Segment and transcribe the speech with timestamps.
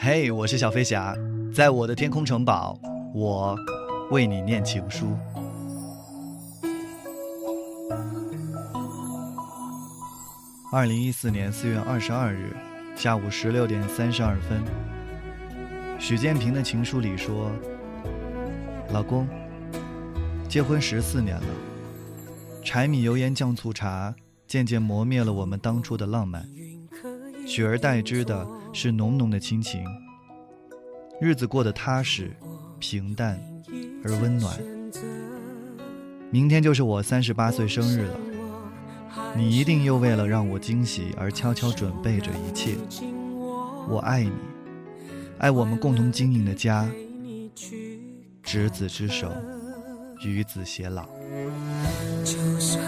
[0.00, 1.12] 嘿，我是小飞侠，
[1.52, 2.78] 在我的天空城堡，
[3.12, 3.56] 我
[4.12, 5.08] 为你念情书。
[10.72, 12.56] 二零一四年四月二十二日
[12.94, 14.62] 下午十六点三十二分，
[15.98, 17.50] 许建平的情书里说
[18.94, 19.26] ：“老公，
[20.48, 21.46] 结婚十四年了，
[22.64, 24.14] 柴米油盐酱醋茶
[24.46, 26.48] 渐渐磨灭了我们当初的浪漫。”
[27.48, 29.82] 取而代之的是浓浓的亲情，
[31.18, 32.30] 日子过得踏实、
[32.78, 33.40] 平淡
[34.04, 34.54] 而温暖。
[36.30, 38.20] 明天就是我三十八岁生日了，
[39.34, 42.76] 你一定又为了让我惊喜而悄悄准备着一切。
[43.88, 44.32] 我爱你，
[45.38, 46.86] 爱我们共同经营的家，
[48.42, 49.32] 执子之手，
[50.22, 51.08] 与子偕老。
[52.22, 52.84] 就算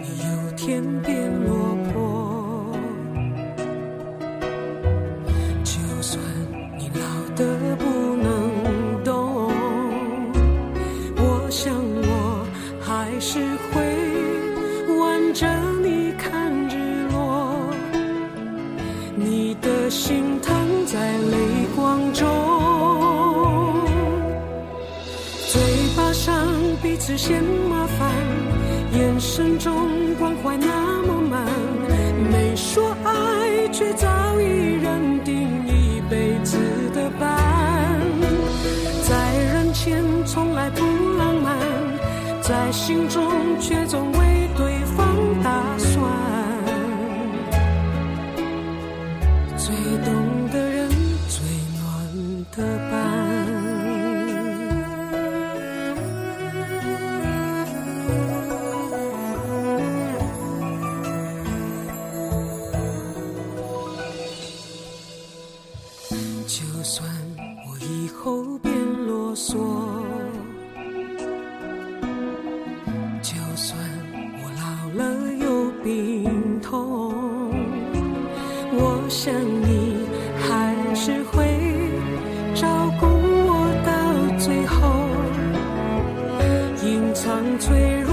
[0.00, 2.33] 你有天变落魄。
[6.06, 6.22] 算
[6.78, 7.04] 你老
[7.34, 7.84] 的不
[8.16, 8.28] 能
[9.02, 9.50] 动，
[11.16, 12.46] 我想我
[12.78, 13.40] 还是
[13.72, 13.80] 会
[14.98, 15.46] 挽着
[15.82, 17.72] 你看日落，
[19.16, 21.38] 你的心躺在泪
[21.74, 22.28] 光中，
[25.48, 25.58] 嘴
[25.96, 26.36] 巴上
[26.82, 28.12] 彼此嫌麻烦，
[28.92, 29.74] 眼神中
[30.18, 30.83] 关怀难。
[40.26, 40.80] 从来不
[41.18, 41.58] 浪漫
[42.40, 43.22] 在心中
[43.60, 45.06] 却总为对方
[45.42, 46.02] 打算
[49.56, 50.88] 最懂的人
[51.28, 51.40] 最
[51.78, 52.94] 暖的伴。
[66.46, 67.08] 就算
[67.66, 68.72] 我以后变
[69.06, 69.56] 啰嗦
[73.54, 73.78] 就算
[74.42, 74.64] 我老
[74.98, 77.14] 了有病痛
[78.72, 79.32] 我想
[79.62, 79.94] 你
[80.42, 81.46] 还是会
[82.52, 82.66] 照
[82.98, 83.06] 顾
[83.46, 83.92] 我到
[84.40, 84.74] 最后
[86.82, 88.03] 隐藏脆弱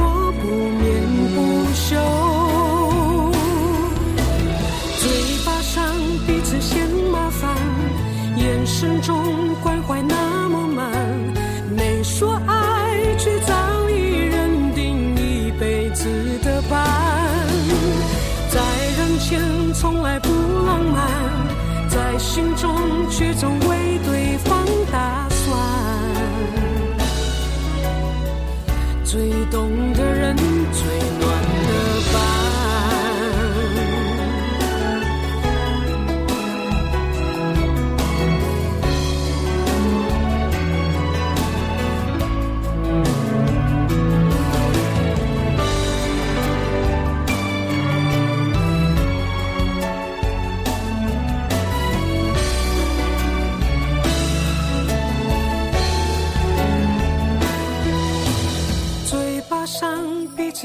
[21.94, 25.60] 在心中却总为对方打算。
[29.04, 30.38] 最懂的人，
[30.72, 31.21] 最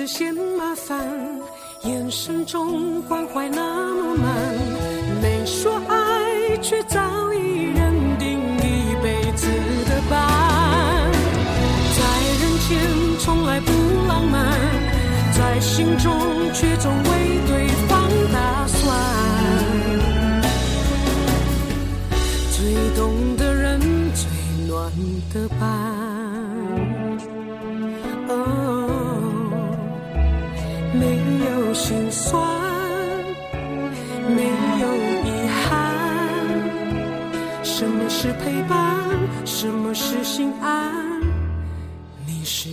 [0.06, 1.04] 嫌麻烦，
[1.82, 4.24] 眼神中关怀那么满，
[5.20, 7.00] 没说爱，却早
[7.34, 9.48] 已认定一辈子
[9.88, 11.10] 的伴。
[11.96, 12.00] 在
[12.40, 13.72] 人前从来不
[14.06, 14.56] 浪漫，
[15.32, 16.12] 在心中
[16.54, 18.96] 却总为对方打算。
[22.52, 23.80] 最懂的人，
[24.14, 24.28] 最
[24.68, 24.92] 暖
[25.34, 26.05] 的伴。
[31.76, 32.42] 心酸，
[34.34, 34.44] 没
[34.80, 34.86] 有
[35.26, 35.62] 遗憾。
[37.62, 38.96] 什么是陪伴？
[39.44, 41.20] 什么是心安？
[42.26, 42.70] 你是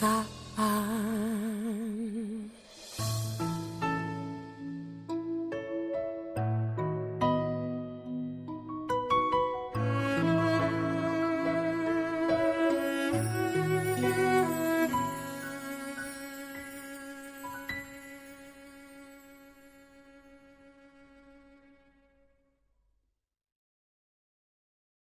[0.00, 0.24] 答
[0.54, 1.85] 案。